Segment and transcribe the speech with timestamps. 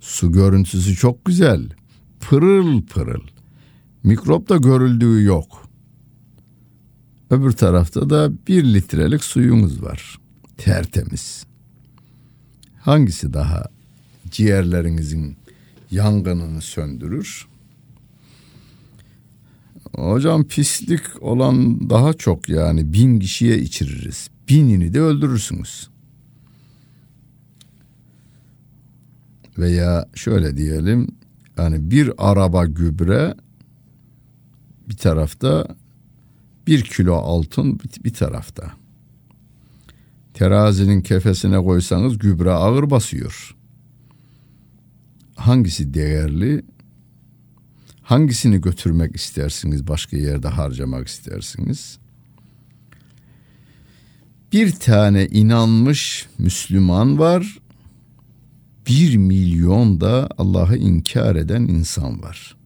[0.00, 1.70] Su görüntüsü çok güzel.
[2.20, 3.26] Pırıl pırıl.
[4.02, 5.68] Mikrop da görüldüğü yok.
[7.30, 10.18] Öbür tarafta da bir litrelik suyumuz var.
[10.56, 11.46] Tertemiz.
[12.80, 13.64] Hangisi daha
[14.30, 15.36] ciğerlerinizin
[15.90, 17.46] yangınını söndürür?
[19.94, 25.88] Hocam pislik olan daha çok yani bin kişiye içiririz binini de öldürürsünüz.
[29.58, 31.08] Veya şöyle diyelim
[31.58, 33.34] yani bir araba gübre
[34.88, 35.76] bir tarafta
[36.66, 38.72] bir kilo altın bir tarafta.
[40.34, 43.56] Terazinin kefesine koysanız gübre ağır basıyor.
[45.34, 46.64] Hangisi değerli?
[48.02, 52.01] Hangisini götürmek istersiniz, başka yerde harcamak istersiniz?
[54.52, 57.58] Bir tane inanmış Müslüman var.
[58.86, 62.56] Bir milyon da Allah'ı inkar eden insan var.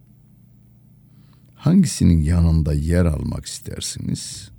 [1.54, 4.50] Hangisinin yanında yer almak istersiniz?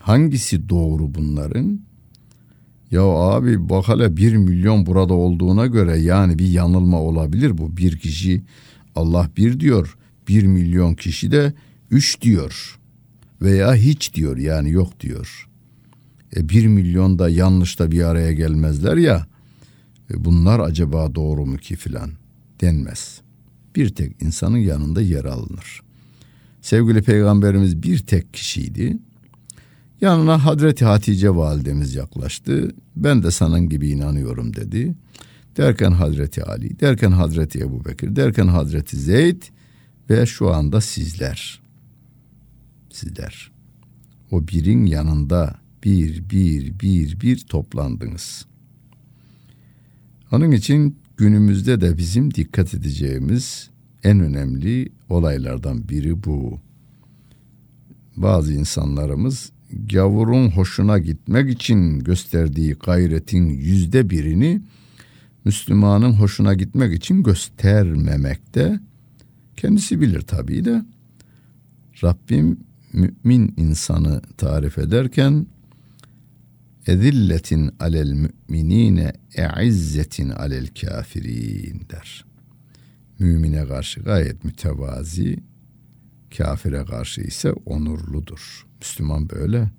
[0.00, 1.80] Hangisi doğru bunların?
[2.90, 7.76] Ya abi bak hele bir milyon burada olduğuna göre yani bir yanılma olabilir bu.
[7.76, 8.42] Bir kişi
[8.94, 9.96] Allah bir diyor,
[10.28, 11.52] bir milyon kişi de
[11.90, 12.79] üç diyor
[13.42, 15.48] veya hiç diyor yani yok diyor.
[16.36, 19.26] E, bir milyon da yanlış da bir araya gelmezler ya
[20.10, 22.10] e, bunlar acaba doğru mu ki filan
[22.60, 23.20] denmez.
[23.76, 25.80] Bir tek insanın yanında yer alınır.
[26.60, 28.98] Sevgili peygamberimiz bir tek kişiydi.
[30.00, 32.74] Yanına Hazreti Hatice validemiz yaklaştı.
[32.96, 34.94] Ben de senin gibi inanıyorum dedi.
[35.56, 39.42] Derken Hazreti Ali, derken Hazreti Ebu Bekir, derken Hazreti Zeyd
[40.10, 41.60] ve şu anda sizler
[42.92, 43.50] sizler.
[44.30, 48.46] O birin yanında bir bir bir bir toplandınız.
[50.32, 53.70] Onun için günümüzde de bizim dikkat edeceğimiz
[54.04, 56.60] en önemli olaylardan biri bu.
[58.16, 64.62] Bazı insanlarımız gavurun hoşuna gitmek için gösterdiği gayretin yüzde birini
[65.44, 68.80] Müslümanın hoşuna gitmek için göstermemekte.
[69.56, 70.84] Kendisi bilir tabii de.
[72.04, 72.60] Rabbim
[72.92, 75.46] mümin insanı tarif ederken
[76.86, 82.24] ezilletin alel müminine e'izzetin alel kafirin der.
[83.18, 85.38] Mümine karşı gayet mütevazi,
[86.36, 88.66] kafire karşı ise onurludur.
[88.80, 89.70] Müslüman böyle.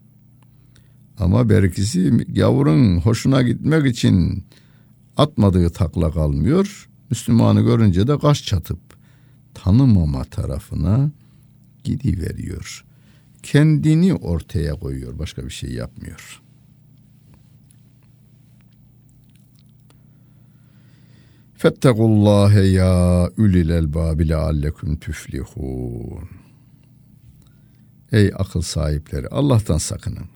[1.19, 4.45] Ama berkisi yavurun hoşuna gitmek için
[5.17, 6.89] atmadığı takla kalmıyor.
[7.09, 8.79] Müslümanı görünce de kaş çatıp
[9.53, 11.11] tanımama tarafına
[11.83, 12.85] gidiveriyor
[13.43, 16.41] kendini ortaya koyuyor, başka bir şey yapmıyor.
[21.53, 26.29] Fettakullâhe ya ulil elbâbi leallekum tüflihûn.
[28.11, 30.29] Ey akıl sahipleri Allah'tan sakının.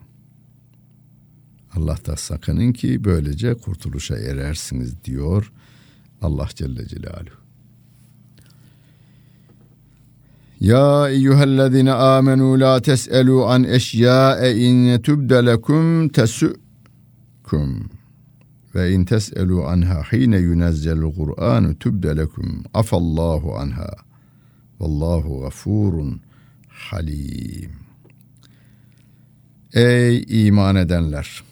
[1.74, 5.52] Allah'tan sakının ki böylece kurtuluşa erersiniz diyor
[6.22, 7.45] Allah Celle Celaluhu.
[10.60, 17.90] Ya eyyühellezine amenu la tes'elu an eşya'e in tübde lekum tesü'kum
[18.74, 23.90] ve in tes'elu anha hine yunezzelul Kur'anu tübde lekum afallahu anha
[24.80, 26.20] vallahu gafurun
[26.68, 27.70] halim.
[29.72, 31.42] Ey iman edenler!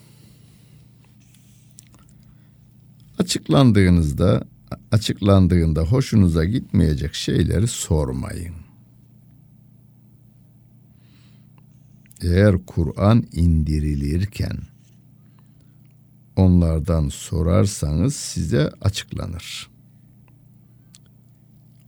[3.18, 4.44] Açıklandığınızda,
[4.92, 8.63] açıklandığında hoşunuza gitmeyecek şeyleri sormayın.
[12.24, 14.58] Eğer Kur'an indirilirken
[16.36, 19.70] onlardan sorarsanız size açıklanır.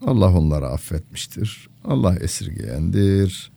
[0.06, 1.68] Allah onları affetmiştir.
[1.84, 3.50] Allah esirgeyendir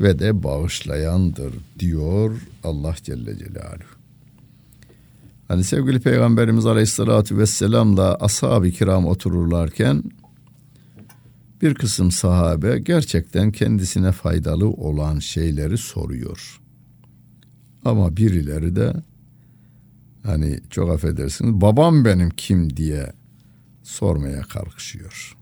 [0.00, 3.94] ve de bağışlayandır diyor Allah Celle Celaluhu.
[5.48, 10.02] Hani sevgili Peygamberimiz Aleyhisselatü Vesselam'la ashab-ı kiram otururlarken
[11.62, 16.60] bir kısım sahabe gerçekten kendisine faydalı olan şeyleri soruyor.
[17.84, 18.94] Ama birileri de
[20.22, 23.12] hani çok affedersiniz babam benim kim diye
[23.82, 25.36] sormaya kalkışıyor.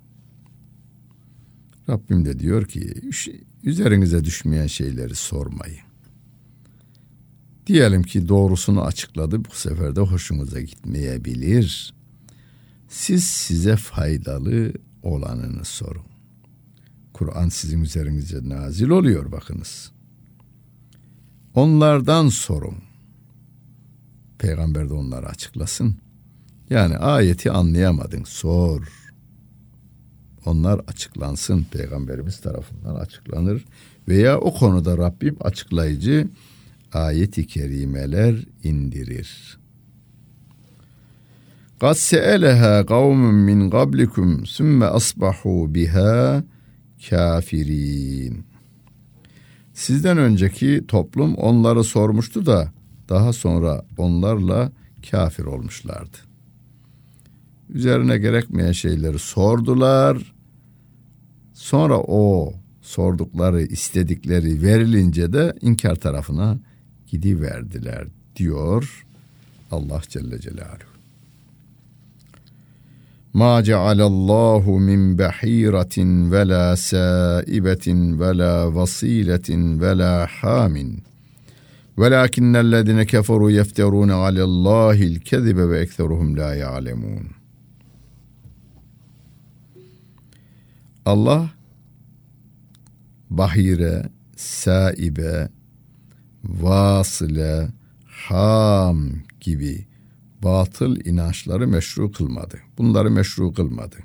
[1.89, 2.95] Rabbim de diyor ki
[3.65, 5.81] üzerinize düşmeyen şeyleri sormayın.
[7.67, 11.95] Diyelim ki doğrusunu açıkladı bu sefer de hoşunuza gitmeyebilir.
[12.89, 16.05] Siz size faydalı olanını sorun.
[17.13, 19.93] Kur'an sizin üzerinize nazil oluyor bakınız.
[21.55, 22.77] Onlardan sorun.
[24.39, 25.97] Peygamber de onları açıklasın.
[26.71, 29.03] Yani ayeti anlayamadın sor.
[30.47, 33.65] Onlar açıklansın peygamberimiz tarafından açıklanır
[34.09, 36.29] veya o konuda Rabbim açıklayıcı
[36.93, 39.59] ayeti kerimeler indirir.
[41.82, 46.44] قَدْ سَأَلَهَا قَوْمٌ مِّنْ قَبْلِكُمْ ثُمَّ أَصْبَحُوا بِهَا
[47.10, 48.46] kafirin.
[49.74, 52.72] Sizden önceki toplum onları sormuştu da
[53.10, 54.72] daha sonra onlarla
[55.12, 56.18] kafir olmuşlardı.
[57.70, 60.34] Üzerine gerekmeyen şeyleri sordular.
[61.54, 66.60] Sonra o sordukları, istedikleri verilince de inkar tarafına
[67.08, 69.06] gidiverdiler diyor
[69.72, 70.91] Allah Celle Celaluhu.
[73.34, 81.04] Ma cealallahu min bahiratin ve la saibetin ve la vasiletin ve la hamin.
[81.98, 87.26] وَلَاكِنَّ الَّذِينَ كَفَرُوا يَفْتَرُونَ عَلَى اللّٰهِ الْكَذِبَ وَاَكْثَرُهُمْ لَا يَعْلَمُونَ
[91.06, 91.50] Allah
[93.30, 95.50] bahire, saibe,
[96.44, 97.68] vasile,
[98.28, 99.88] ham gibi
[100.43, 102.59] batıl inançları meşru kılmadı.
[102.79, 103.97] Bunları meşru kılmadı.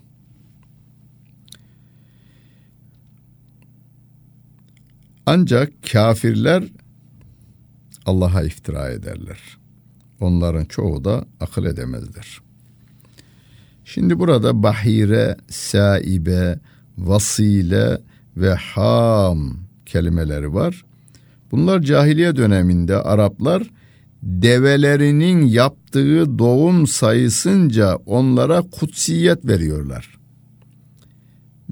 [5.26, 6.64] Ancak kafirler
[8.06, 9.40] Allah'a iftira ederler.
[10.20, 12.42] Onların çoğu da akıl edemezler.
[13.86, 16.60] Şimdi burada bahire, saibe,
[16.98, 18.02] vasile
[18.38, 20.86] ve ham kelimeleri var.
[21.52, 23.70] Bunlar cahiliye döneminde Araplar
[24.28, 30.18] develerinin yaptığı doğum sayısınca onlara kutsiyet veriyorlar.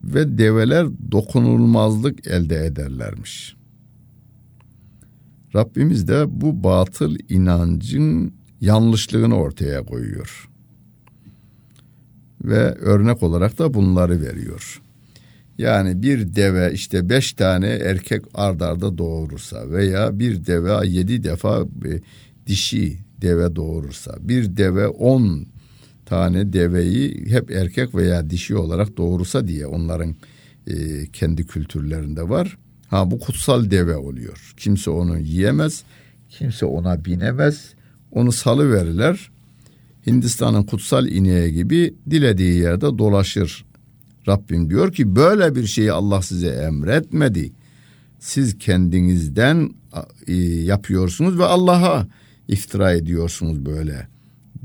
[0.04, 3.56] Ve develer dokunulmazlık elde ederlermiş.
[5.56, 10.50] Rabbimiz de bu batıl inancın yanlışlığını ortaya koyuyor.
[12.44, 14.82] Ve örnek olarak da bunları veriyor.
[15.58, 22.02] Yani bir deve işte beş tane erkek ardarda doğurursa veya bir deve yedi defa e,
[22.48, 25.48] dişi deve doğurursa bir deve on
[26.06, 30.16] tane deveyi hep erkek veya dişi olarak doğurursa diye onların
[30.68, 32.58] e, kendi kültürlerinde var.
[32.88, 34.54] Ha bu kutsal deve oluyor.
[34.58, 35.84] Kimse onu yiyemez,
[36.30, 37.74] kimse ona binemez.
[38.12, 39.32] Onu salı verirler.
[40.08, 43.66] Hindistan'ın kutsal ineği gibi dilediği yerde dolaşır.
[44.28, 47.52] Rabbim diyor ki böyle bir şeyi Allah size emretmedi.
[48.20, 49.70] Siz kendinizden
[50.28, 52.08] e, yapıyorsunuz ve Allah'a
[52.48, 54.08] iftira ediyorsunuz böyle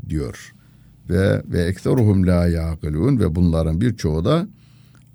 [0.09, 0.55] diyor.
[1.11, 4.49] Ve ve ekseruhum la yaqilun ve bunların birçoğu da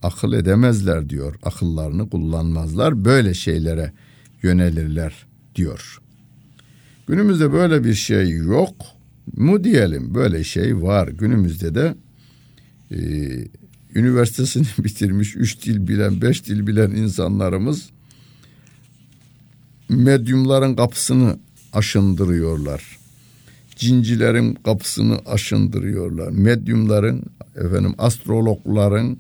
[0.04, 1.36] akıl edemezler diyor.
[1.44, 3.06] Akıllarını kullanmazlar.
[3.06, 3.94] Böyle şeylere
[4.44, 6.02] yönelirler diyor.
[7.08, 8.76] Günümüzde böyle bir şey yok
[9.36, 10.16] mu diyelim.
[10.16, 11.08] Böyle şey var.
[11.08, 11.96] Günümüzde de
[12.92, 12.98] e,
[13.96, 17.90] üniversitesini bitirmiş, üç dil bilen, beş dil bilen insanlarımız
[19.90, 21.40] medyumların kapısını
[21.76, 22.98] aşındırıyorlar.
[23.76, 26.32] Cincilerin kapısını aşındırıyorlar.
[26.32, 27.24] Medyumların,
[27.56, 29.18] efendim astrologların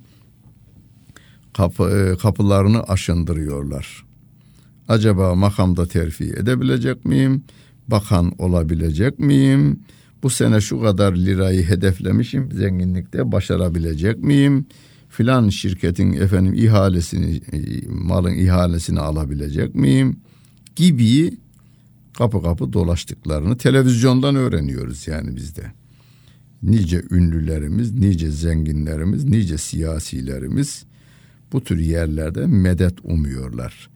[1.54, 4.06] kapı, e, kapılarını aşındırıyorlar.
[4.88, 7.44] Acaba makamda terfi edebilecek miyim?
[7.88, 9.80] Bakan olabilecek miyim?
[10.24, 12.52] Bu sene şu kadar lirayı hedeflemişim.
[12.52, 14.66] Zenginlikte başarabilecek miyim?
[15.10, 17.42] Filan şirketin efendim ihalesini,
[17.90, 20.20] malın ihalesini alabilecek miyim?
[20.76, 21.38] Gibi
[22.18, 25.72] kapı kapı dolaştıklarını televizyondan öğreniyoruz yani bizde.
[26.64, 30.86] Nice ünlülerimiz, nice zenginlerimiz, nice siyasilerimiz
[31.52, 33.90] bu tür yerlerde medet umuyorlar.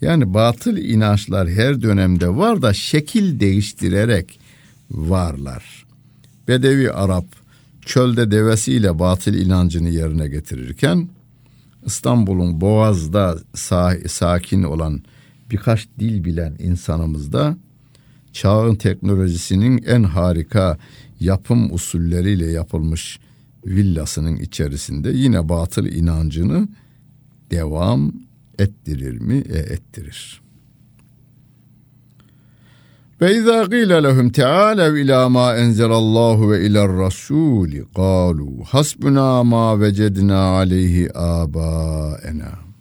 [0.00, 4.40] Yani batıl inançlar her dönemde var da şekil değiştirerek
[4.90, 5.86] varlar.
[6.48, 7.26] Bedevi Arap
[7.86, 11.08] çölde devesiyle batıl inancını yerine getirirken
[11.86, 13.38] İstanbul'un Boğaz'da
[14.06, 15.02] sakin olan
[15.54, 17.56] birkaç dil bilen insanımız da
[18.32, 20.78] çağın teknolojisinin en harika
[21.20, 23.20] yapım usulleriyle yapılmış
[23.66, 26.68] villasının içerisinde yine batıl inancını
[27.50, 28.12] devam
[28.58, 29.44] ettirir mi?
[29.52, 30.40] E, ettirir.
[33.20, 40.38] Ve izâ gîle lehum teâlev ilâ mâ enzelallahu ve ilâ'r rasûli kâlû hasbunâ mâ vecednâ
[40.38, 42.73] aleyhi âbâenâ.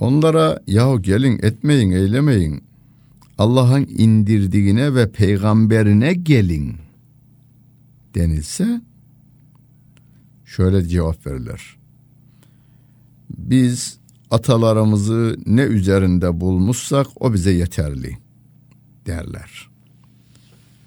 [0.00, 2.64] Onlara yahu gelin etmeyin eylemeyin
[3.38, 6.76] Allah'ın indirdiğine ve peygamberine gelin
[8.14, 8.80] denilse
[10.44, 11.76] şöyle cevap verirler.
[13.38, 13.98] Biz
[14.30, 18.18] atalarımızı ne üzerinde bulmuşsak o bize yeterli
[19.06, 19.68] derler.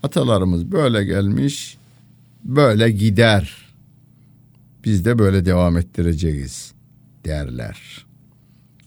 [0.04, 1.78] Atalarımız böyle gelmiş,
[2.44, 3.74] böyle gider.
[4.86, 6.74] Biz de böyle devam ettireceğiz
[7.26, 8.06] derler.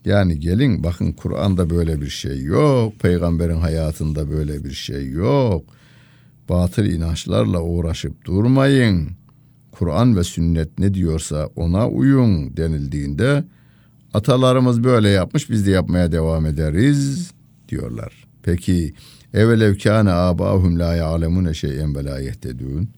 [0.07, 3.01] Yani gelin bakın Kur'an'da böyle bir şey yok.
[3.01, 5.65] Peygamberin hayatında böyle bir şey yok.
[6.49, 9.09] Batıl inançlarla uğraşıp durmayın.
[9.73, 13.45] Kur'an ve sünnet ne diyorsa ona uyun denildiğinde
[14.15, 17.31] atalarımız böyle yapmış biz de yapmaya devam ederiz
[17.69, 18.27] diyorlar.
[18.43, 18.95] Peki
[19.35, 22.89] evvelev kâne âbâhum lâ ya'lemûne şey'en ve lâ yehtedûn.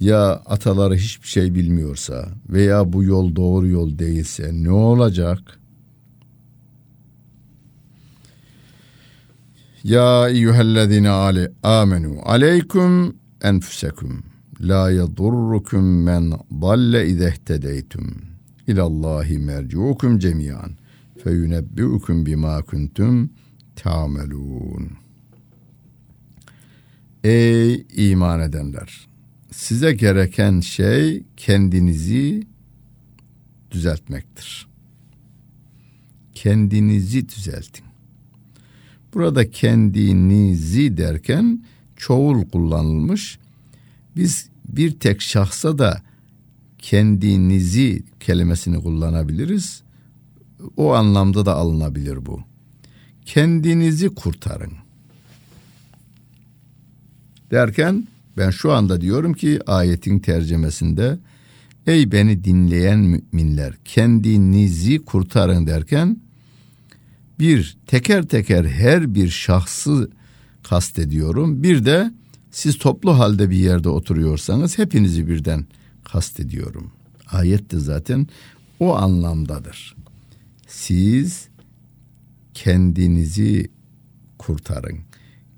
[0.00, 5.58] Ya ataları hiçbir şey bilmiyorsa veya bu yol doğru yol değilse ne olacak?
[9.88, 14.22] Ya eyyühellezine ale amenu aleykum enfusekum
[14.60, 18.06] la yadurrukum men dalle izehtedeytum
[18.66, 20.72] ilallahi merciukum cemiyan
[21.24, 23.30] feyunebbiukum bima kuntum
[23.76, 24.90] ta'melun.
[27.24, 29.08] Ey iman edenler!
[29.52, 32.46] Size gereken şey kendinizi
[33.70, 34.68] düzeltmektir.
[36.34, 37.87] Kendinizi düzeltin.
[39.14, 41.62] Burada kendinizi derken
[41.96, 43.38] çoğul kullanılmış.
[44.16, 46.02] Biz bir tek şahsa da
[46.78, 49.82] kendinizi kelimesini kullanabiliriz.
[50.76, 52.40] O anlamda da alınabilir bu.
[53.24, 54.72] Kendinizi kurtarın.
[57.50, 61.18] Derken ben şu anda diyorum ki ayetin tercemesinde
[61.86, 66.16] ey beni dinleyen müminler kendinizi kurtarın derken
[67.40, 70.10] bir teker teker her bir şahsı
[70.62, 71.62] kastediyorum.
[71.62, 72.12] Bir de
[72.50, 75.66] siz toplu halde bir yerde oturuyorsanız hepinizi birden
[76.04, 76.92] kastediyorum.
[77.30, 78.26] Ayet de zaten
[78.80, 79.96] o anlamdadır.
[80.66, 81.48] Siz
[82.54, 83.70] kendinizi
[84.38, 84.98] kurtarın.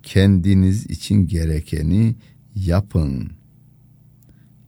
[0.02, 2.14] Kendiniz için gerekeni
[2.54, 3.30] yapın.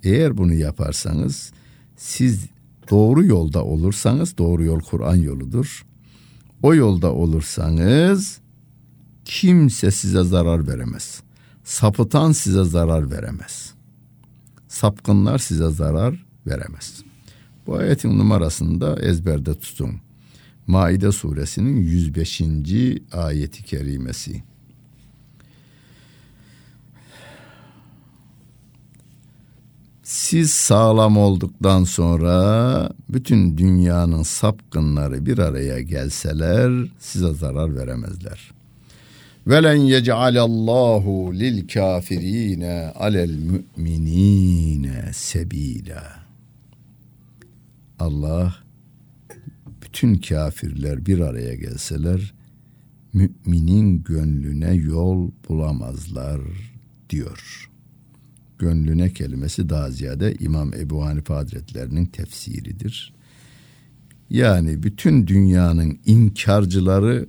[0.02, 1.52] Eğer bunu yaparsanız
[1.96, 2.46] siz
[2.90, 5.84] doğru yolda olursanız doğru yol Kur'an yoludur
[6.62, 8.40] o yolda olursanız
[9.24, 11.22] kimse size zarar veremez.
[11.64, 13.74] Sapıtan size zarar veremez.
[14.68, 17.02] Sapkınlar size zarar veremez.
[17.66, 20.00] Bu ayetin numarasını da ezberde tutun.
[20.66, 22.42] Maide suresinin 105.
[23.12, 24.42] ayeti kerimesi.
[30.02, 38.50] Siz sağlam olduktan sonra bütün dünyanın sapkınları bir araya gelseler size zarar veremezler.
[39.46, 43.36] Velen yec'alallahu lil kafirine alel
[43.76, 46.22] müminine sebila.
[47.98, 48.54] Allah
[49.82, 52.34] bütün kafirler bir araya gelseler
[53.12, 56.40] müminin gönlüne yol bulamazlar
[57.10, 57.71] diyor
[58.62, 63.14] gönlüne kelimesi daha ziyade İmam Ebu Hanife Hazretlerinin tefsiridir.
[64.30, 67.28] Yani bütün dünyanın inkarcıları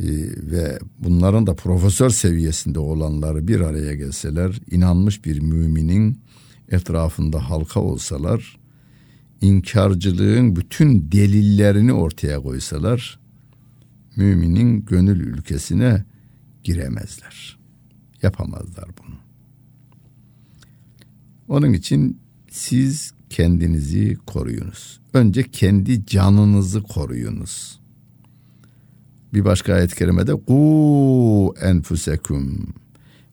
[0.00, 0.06] e,
[0.50, 6.18] ve bunların da profesör seviyesinde olanları bir araya gelseler, inanmış bir müminin
[6.68, 8.58] etrafında halka olsalar,
[9.40, 13.18] inkarcılığın bütün delillerini ortaya koysalar,
[14.16, 16.04] müminin gönül ülkesine
[16.64, 17.58] giremezler.
[18.22, 19.21] Yapamazlar bunu.
[21.52, 22.18] Onun için
[22.50, 25.00] siz kendinizi koruyunuz.
[25.14, 27.80] Önce kendi canınızı koruyunuz.
[29.34, 32.74] Bir başka ayet-i kerimede ku enfusekum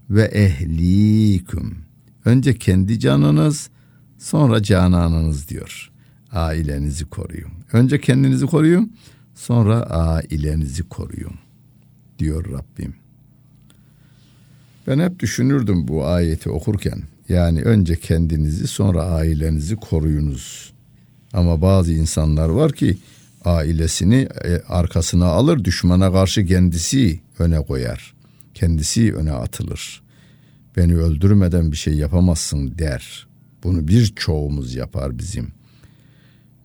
[0.09, 1.77] ve ehlikum.
[2.25, 3.69] Önce kendi canınız,
[4.17, 5.91] sonra cananınız diyor.
[6.31, 7.51] Ailenizi koruyun.
[7.73, 8.93] Önce kendinizi koruyun,
[9.35, 11.35] sonra ailenizi koruyun
[12.19, 12.95] diyor Rabbim.
[14.87, 17.03] Ben hep düşünürdüm bu ayeti okurken.
[17.29, 20.73] Yani önce kendinizi sonra ailenizi koruyunuz.
[21.33, 22.97] Ama bazı insanlar var ki
[23.45, 28.13] ailesini e, arkasına alır düşmana karşı kendisi öne koyar.
[28.53, 30.01] Kendisi öne atılır.
[30.77, 33.27] Beni öldürmeden bir şey yapamazsın der.
[33.63, 35.51] Bunu birçoğumuz yapar bizim.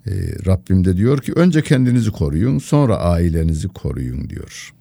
[0.06, 0.10] Ee,
[0.46, 4.74] Rabbim de diyor ki önce kendinizi koruyun sonra ailenizi koruyun diyor.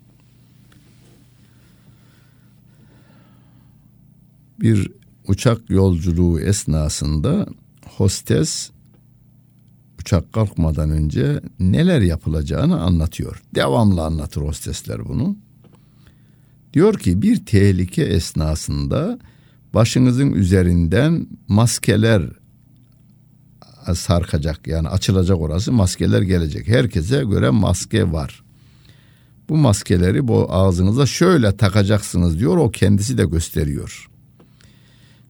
[4.59, 4.91] Bir
[5.27, 7.47] uçak yolculuğu esnasında
[7.85, 8.71] hostes
[9.99, 13.41] uçak kalkmadan önce neler yapılacağını anlatıyor.
[13.55, 15.37] Devamlı anlatır hostesler bunu.
[16.73, 19.19] Diyor ki bir tehlike esnasında
[19.73, 22.23] başınızın üzerinden maskeler
[23.93, 26.67] sarkacak yani açılacak orası maskeler gelecek.
[26.67, 28.43] Herkese göre maske var.
[29.49, 34.09] Bu maskeleri bu ağzınıza şöyle takacaksınız diyor o kendisi de gösteriyor.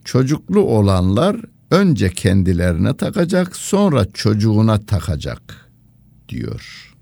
[0.04, 1.42] Çocuklu olanlar
[1.72, 5.72] önce kendilerine takacak sonra çocuğuna takacak
[6.30, 6.94] diyor.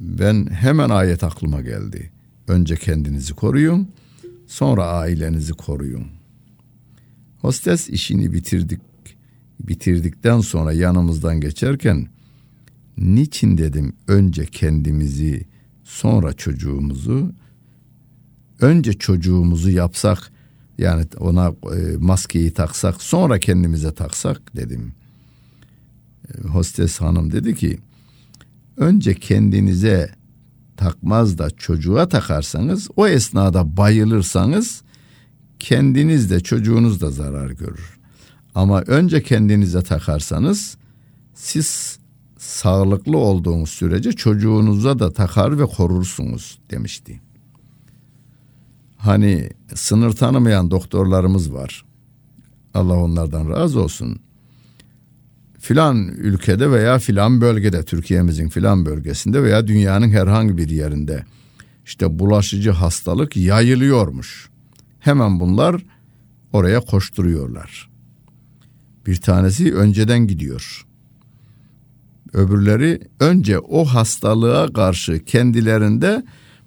[0.00, 2.12] Ben hemen ayet aklıma geldi.
[2.48, 3.88] Önce kendinizi koruyun,
[4.46, 6.06] sonra ailenizi koruyun.
[7.40, 8.80] Hostes işini bitirdik
[9.60, 12.08] bitirdikten sonra yanımızdan geçerken
[12.98, 15.46] niçin dedim önce kendimizi
[15.84, 17.32] sonra çocuğumuzu
[18.60, 20.32] önce çocuğumuzu yapsak
[20.78, 24.92] yani ona e, maskeyi taksak sonra kendimize taksak dedim.
[26.28, 27.78] E, hostes hanım dedi ki
[28.76, 30.10] önce kendinize
[30.76, 34.82] takmaz da çocuğa takarsanız o esnada bayılırsanız
[35.58, 37.98] kendiniz de çocuğunuz da zarar görür.
[38.54, 40.76] Ama önce kendinize takarsanız
[41.34, 41.98] siz
[42.38, 47.20] sağlıklı olduğunuz sürece çocuğunuza da takar ve korursunuz demişti.
[49.04, 51.84] Hani sınır tanımayan doktorlarımız var.
[52.74, 54.20] Allah onlardan razı olsun.
[55.58, 61.24] Filan ülkede veya filan bölgede Türkiye'mizin filan bölgesinde veya dünyanın herhangi bir yerinde
[61.84, 64.48] işte bulaşıcı hastalık yayılıyormuş.
[65.00, 65.82] Hemen bunlar
[66.52, 67.90] oraya koşturuyorlar.
[69.06, 70.86] Bir tanesi önceden gidiyor.
[72.32, 76.24] Öbürleri önce o hastalığa karşı kendilerinde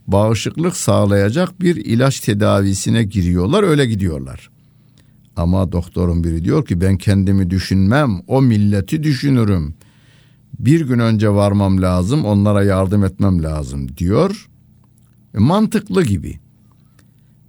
[0.07, 4.49] bağışıklık sağlayacak bir ilaç tedavisine giriyorlar öyle gidiyorlar.
[5.35, 9.75] Ama doktorun biri diyor ki ben kendimi düşünmem o milleti düşünürüm.
[10.59, 14.49] Bir gün önce varmam lazım onlara yardım etmem lazım diyor.
[15.35, 16.39] E, mantıklı gibi.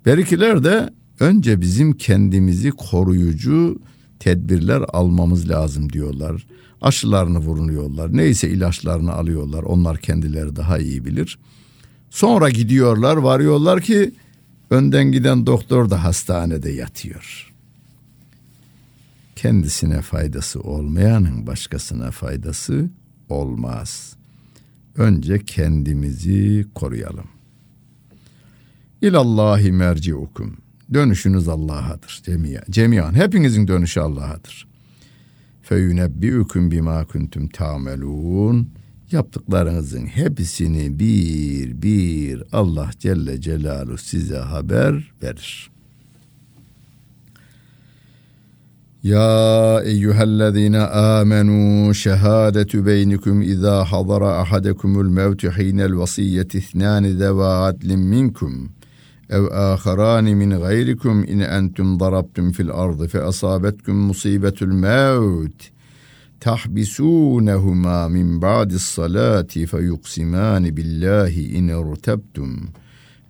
[0.06, 0.90] Berikiler de
[1.20, 3.80] önce bizim kendimizi koruyucu
[4.18, 6.46] tedbirler almamız lazım diyorlar.
[6.80, 8.16] Aşılarını vurunuyorlar.
[8.16, 9.62] Neyse ilaçlarını alıyorlar.
[9.62, 11.38] Onlar kendileri daha iyi bilir.
[12.10, 14.14] Sonra gidiyorlar varıyorlar ki
[14.70, 17.54] önden giden doktor da hastanede yatıyor.
[19.36, 22.90] Kendisine faydası olmayanın başkasına faydası
[23.28, 24.16] olmaz.
[24.96, 27.26] Önce kendimizi koruyalım.
[29.02, 30.56] İlallahi merciukum.
[30.94, 32.20] Dönüşünüz Allah'adır.
[32.24, 32.64] Cemiyan.
[32.70, 33.14] Cemiyan.
[33.14, 34.68] Hepinizin dönüşü Allah'adır.
[35.62, 38.70] Feyunebbiukum bima kuntum ta'melun
[39.12, 45.70] yaptıklarınızın hepsini bir bir Allah Celle Celaluhu size haber verir.
[49.02, 58.68] Ya eyyühellezine amenu şehadetu beynikum izâ hadara ahadekumul mevtu hinel vasiyyeti ithnâni zevâ adlin minkum
[59.30, 65.77] ev âkharâni min gayrikum in entum darabtum fil ardı fe asabetkum musibetul mevt
[66.40, 72.68] tahbisunehuma min ba'dis salati feyuksiman billahi in irtabtum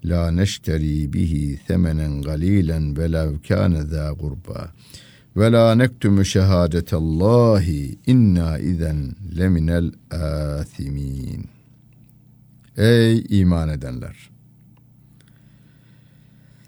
[0.04, 4.72] la neşteri bihi semenen galilen velev kâne zâ gurba
[5.36, 11.44] ve la nektumu şehadetallahi inna izen leminel âthimin.
[12.76, 14.30] Ey iman edenler!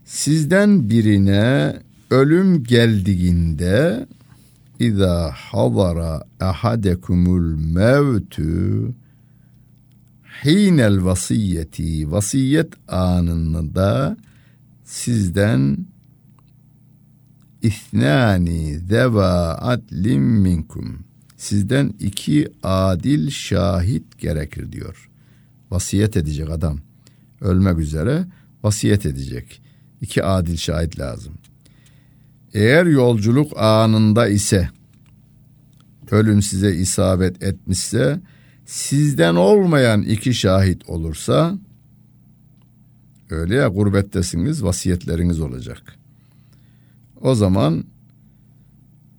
[0.04, 1.76] Sizden birine
[2.10, 4.06] ölüm geldiğinde
[4.80, 8.94] İza hazara ahadekumul mevtü
[10.44, 14.16] hinel vasiyeti vasiyet anında
[14.84, 15.86] sizden
[17.62, 21.04] İthnani zeva adlim minkum.
[21.36, 25.10] Sizden iki adil şahit gerekir diyor.
[25.70, 26.78] Vasiyet edecek adam.
[27.40, 28.24] Ölmek üzere
[28.62, 29.62] vasiyet edecek.
[30.00, 31.34] İki adil şahit lazım.
[32.54, 34.68] Eğer yolculuk anında ise
[36.10, 38.20] ölüm size isabet etmişse
[38.66, 41.58] sizden olmayan iki şahit olursa
[43.30, 45.96] öyle ya gurbettesiniz vasiyetleriniz olacak.
[47.20, 47.84] O zaman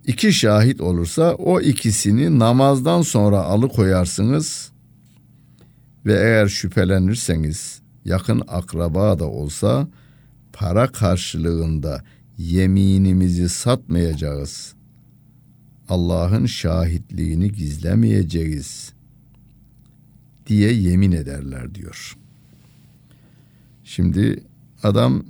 [0.06, 4.72] iki şahit olursa o ikisini namazdan sonra alıkoyarsınız
[6.06, 9.88] ve eğer şüphelenirseniz yakın akraba da olsa
[10.52, 12.02] para karşılığında
[12.38, 14.74] yeminimizi satmayacağız.
[15.88, 18.92] Allah'ın şahitliğini gizlemeyeceğiz
[20.46, 22.16] diye yemin ederler diyor.
[23.84, 24.42] Şimdi
[24.82, 25.24] adam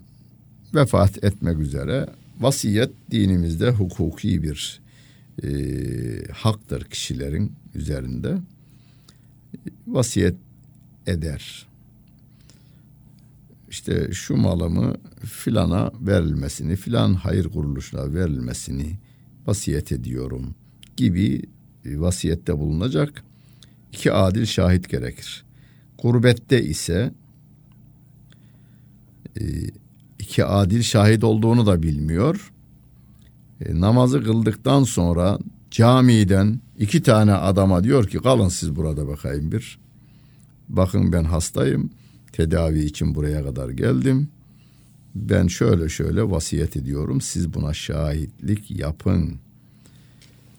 [0.74, 2.06] vefat etmek üzere
[2.40, 4.80] vasiyet dinimizde hukuki bir
[5.42, 5.48] e,
[6.32, 8.38] haktır kişilerin üzerinde.
[9.86, 10.36] Vasiyet
[11.06, 11.71] eder
[13.72, 18.98] işte şu malımı filana verilmesini, filan hayır kuruluşuna verilmesini
[19.46, 20.54] vasiyet ediyorum
[20.96, 21.42] gibi
[21.84, 23.24] vasiyette bulunacak
[23.92, 25.44] iki adil şahit gerekir.
[26.02, 27.12] Gurbette ise
[29.40, 29.42] e,
[30.18, 32.52] iki adil şahit olduğunu da bilmiyor.
[33.60, 35.38] E, namazı kıldıktan sonra
[35.70, 39.78] camiden iki tane adama diyor ki kalın siz burada bakayım bir.
[40.68, 41.90] Bakın ben hastayım
[42.32, 44.28] tedavi için buraya kadar geldim.
[45.14, 47.20] Ben şöyle şöyle vasiyet ediyorum.
[47.20, 49.34] Siz buna şahitlik yapın.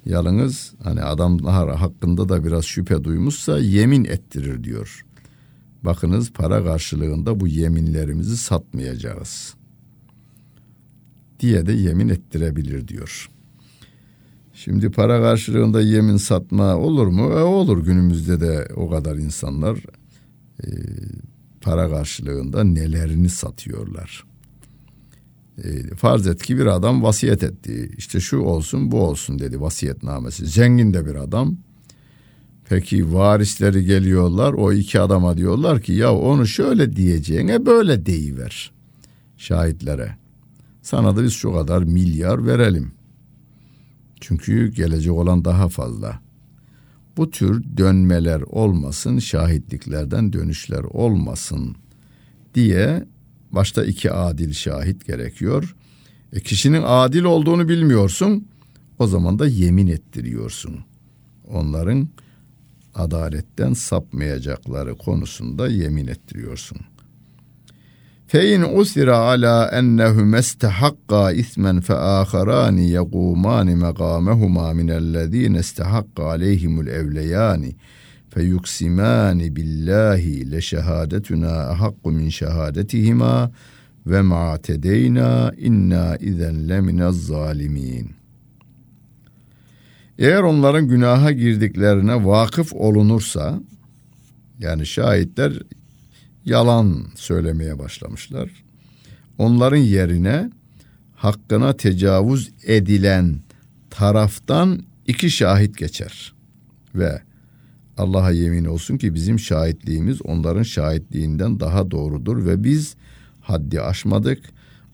[0.06, 5.06] Yalnız hani adamlar hakkında da biraz şüphe duymuşsa yemin ettirir diyor.
[5.84, 9.54] Bakınız para karşılığında bu yeminlerimizi satmayacağız.
[11.40, 13.30] Diye de yemin ettirebilir diyor.
[14.54, 17.32] Şimdi para karşılığında yemin satma olur mu?
[17.32, 19.78] E olur günümüzde de o kadar insanlar
[20.64, 20.68] e,
[21.64, 24.24] para karşılığında nelerini satıyorlar.
[25.64, 27.92] E, farz et ki bir adam vasiyet etti.
[27.98, 30.46] İşte şu olsun bu olsun dedi vasiyetnamesi.
[30.46, 31.58] Zengin de bir adam.
[32.70, 38.72] Peki varisleri geliyorlar o iki adama diyorlar ki ya onu şöyle diyeceğine böyle deyiver
[39.38, 40.16] şahitlere.
[40.82, 42.92] Sana da biz şu kadar milyar verelim.
[44.22, 46.20] Çünkü gelecek olan daha fazla
[47.18, 51.76] bu tür dönmeler olmasın, şahitliklerden dönüşler olmasın
[52.56, 53.06] diye
[53.52, 55.76] başta iki adil şahit gerekiyor.
[56.34, 58.48] E kişinin adil olduğunu bilmiyorsun,
[59.00, 60.80] o zaman da yemin ettiriyorsun.
[61.48, 62.10] Onların
[62.96, 66.78] adaletten sapmayacakları konusunda yemin ettiriyorsun.
[68.28, 77.76] Fe in usira ala ennehum istahakka ismen fe aharani yegumani megamehuma minellezine istahakka aleyhimul evleyani
[78.30, 83.52] fe yuksimani billahi le şehadetuna ahakku min şehadetihima
[84.06, 86.18] ve ma tedeyna inna.
[90.18, 93.60] Eğer onların günaha girdiklerine vakıf olunursa
[94.60, 95.54] yani şahitler
[96.46, 98.50] yalan söylemeye başlamışlar.
[99.38, 100.50] Onların yerine
[101.16, 103.40] hakkına tecavüz edilen
[103.90, 106.34] taraftan iki şahit geçer.
[106.96, 107.22] Ve
[107.98, 112.96] Allah'a yemin olsun ki bizim şahitliğimiz onların şahitliğinden daha doğrudur ve biz
[113.42, 114.40] haddi aşmadık.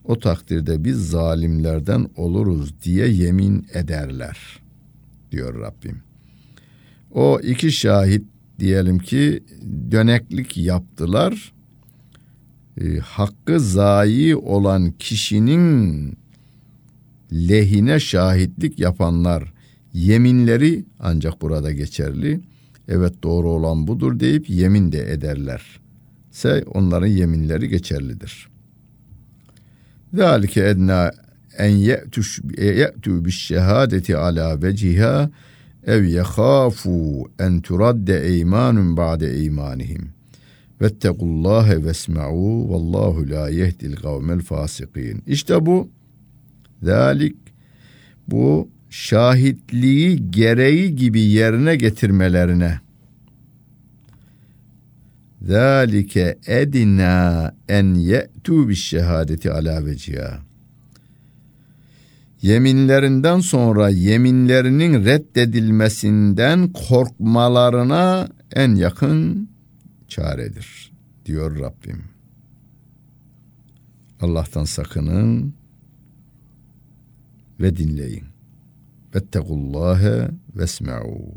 [0.04, 4.38] O takdirde biz zalimlerden oluruz diye yemin ederler
[5.32, 6.02] diyor Rabbim.
[7.10, 8.24] O iki şahit
[8.60, 9.42] diyelim ki
[9.90, 11.52] döneklik yaptılar.
[12.80, 16.18] E, hakkı zayi olan kişinin
[17.32, 19.52] lehine şahitlik yapanlar
[19.92, 22.40] yeminleri ancak burada geçerli.
[22.88, 25.80] Evet doğru olan budur deyip yemin de ederler.
[26.30, 28.48] Se onların yeminleri geçerlidir.
[30.14, 31.10] Zalike edna
[31.58, 35.30] en ye'tu bi şehadeti ala veciha
[35.86, 40.08] ev yekhafu en turadde eymanun ba'de eymanihim.
[40.80, 45.22] Vettekullâhe vesme'û vallahu la yehdil kavmel fasikin.
[45.26, 45.88] İşte bu
[46.82, 47.36] zalik
[48.28, 52.80] bu şahitliği gereği gibi yerine getirmelerine.
[56.46, 60.49] Edina en ye'tu bis şehadeti ala veciha
[62.42, 69.48] yeminlerinden sonra yeminlerinin reddedilmesinden korkmalarına en yakın
[70.08, 70.92] çaredir
[71.26, 72.04] diyor Rabbim.
[74.20, 75.54] Allah'tan sakının
[77.60, 78.24] ve dinleyin.
[79.14, 81.34] Vettekullâhe vesme'û.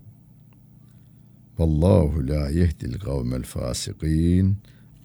[1.59, 4.57] Vallahu la yehdil kavmel fasikin.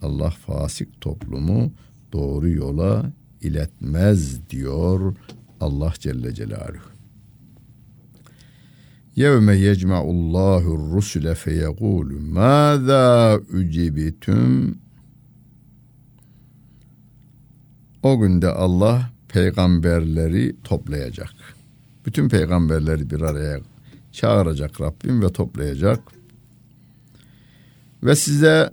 [0.03, 1.73] Allah fasik toplumu
[2.13, 5.15] doğru yola iletmez diyor
[5.61, 6.99] Allah Celle Celaluhu.
[9.17, 14.79] Yevme yecma'ullahu rusule feyekulu mâzâ ücibitüm
[18.03, 21.35] O günde Allah peygamberleri toplayacak.
[22.07, 23.61] Bütün peygamberleri bir araya
[24.13, 26.01] çağıracak Rabbim ve toplayacak.
[28.03, 28.71] Ve size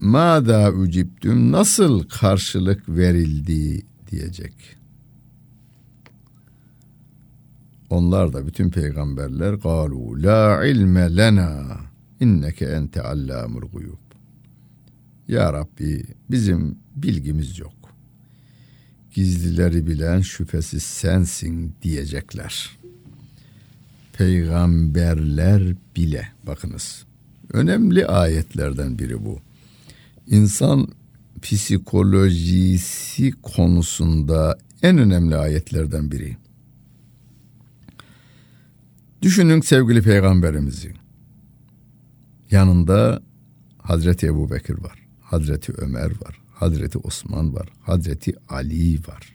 [0.00, 4.54] mâzâ ücibtüm nasıl karşılık verildi diyecek.
[7.90, 11.80] Onlar da bütün peygamberler galu la ilme lena
[12.20, 14.04] inneke ente allamul guyub.
[15.28, 17.72] Ya Rabbi bizim bilgimiz yok.
[19.14, 22.70] Gizlileri bilen şüphesiz sensin diyecekler.
[24.12, 27.04] Peygamberler bile bakınız.
[27.52, 29.38] Önemli ayetlerden biri bu.
[30.26, 30.88] İnsan
[31.42, 36.36] psikolojisi konusunda en önemli ayetlerden biri.
[39.24, 40.92] Düşünün sevgili peygamberimizi.
[42.50, 43.22] Yanında
[43.78, 44.98] Hazreti Ebu Bekir var.
[45.20, 46.40] Hazreti Ömer var.
[46.54, 47.68] Hazreti Osman var.
[47.82, 49.32] Hazreti Ali var.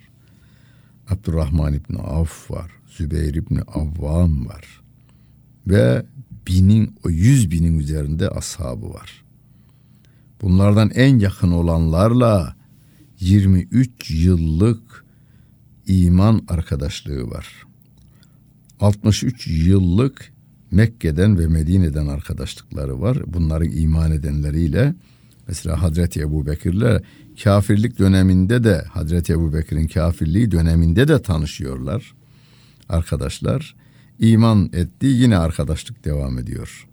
[1.10, 2.72] Abdurrahman İbni Avf var.
[2.98, 4.82] Zübeyir İbni Avvam var.
[5.68, 6.06] Ve
[6.48, 9.24] binin, o yüz binin üzerinde ashabı var.
[10.42, 12.56] Bunlardan en yakın olanlarla
[13.20, 15.06] 23 yıllık
[15.88, 17.69] iman arkadaşlığı var.
[18.80, 20.32] 63 yıllık
[20.72, 23.18] Mekke'den ve Medine'den arkadaşlıkları var.
[23.28, 24.96] Bunların iman edenleriyle
[25.48, 27.02] mesela Hazreti Ebu Bekir'le
[27.44, 32.14] kafirlik döneminde de Hazreti Ebu Bekir'in kafirliği döneminde de tanışıyorlar.
[32.90, 33.76] Arkadaşlar
[34.20, 36.88] iman etti yine arkadaşlık devam ediyor.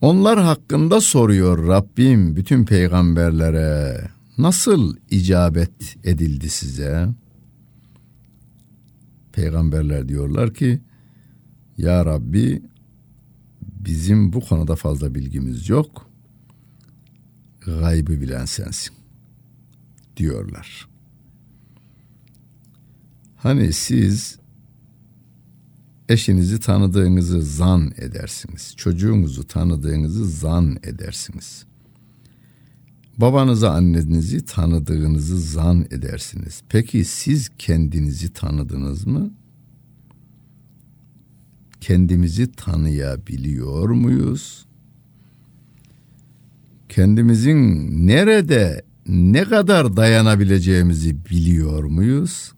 [0.00, 4.00] Onlar hakkında soruyor Rabbim bütün peygamberlere
[4.38, 7.08] nasıl icabet edildi size?
[9.34, 10.80] Peygamberler diyorlar ki
[11.76, 12.62] ya Rabbi
[13.62, 16.10] bizim bu konuda fazla bilgimiz yok.
[17.66, 18.94] Gaybı bilen sensin
[20.16, 20.88] diyorlar.
[23.36, 24.38] Hani siz
[26.08, 28.74] eşinizi tanıdığınızı zan edersiniz.
[28.76, 31.66] Çocuğunuzu tanıdığınızı zan edersiniz.
[33.18, 36.62] Babanızı annenizi tanıdığınızı zan edersiniz.
[36.68, 39.30] Peki siz kendinizi tanıdınız mı?
[41.80, 44.66] Kendimizi tanıyabiliyor muyuz?
[46.88, 52.52] Kendimizin nerede ne kadar dayanabileceğimizi biliyor muyuz?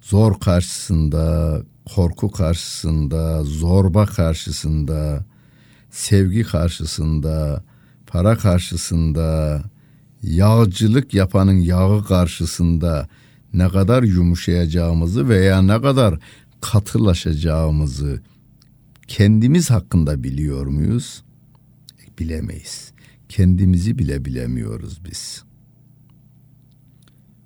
[0.00, 1.62] Zor karşısında,
[1.94, 5.24] korku karşısında, zorba karşısında,
[5.90, 7.64] sevgi karşısında,
[8.14, 9.62] para karşısında,
[10.22, 13.08] yağcılık yapanın yağı karşısında
[13.52, 16.18] ne kadar yumuşayacağımızı veya ne kadar
[16.60, 18.20] katılaşacağımızı
[19.08, 21.24] kendimiz hakkında biliyor muyuz?
[22.18, 22.92] Bilemeyiz.
[23.28, 25.42] Kendimizi bile bilemiyoruz biz.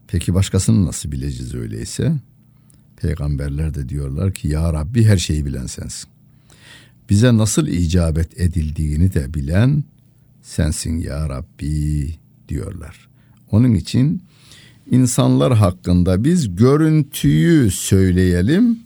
[0.08, 2.20] Peki başkasını nasıl bileceğiz öyleyse?
[2.96, 6.10] Peygamberler de diyorlar ki ya Rabbi her şeyi bilen sensin.
[7.10, 9.84] Bize nasıl icabet edildiğini de bilen
[10.48, 12.14] sensin ya Rabbi
[12.48, 13.08] diyorlar.
[13.50, 14.22] Onun için
[14.90, 18.78] insanlar hakkında biz görüntüyü söyleyelim,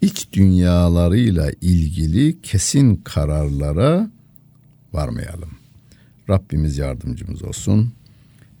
[0.00, 4.10] iç dünyalarıyla ilgili kesin kararlara
[4.92, 5.50] varmayalım.
[6.30, 7.92] Rabbimiz yardımcımız olsun.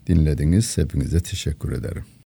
[0.06, 0.78] Dinlediniz.
[0.78, 2.04] Hepinize teşekkür ederim.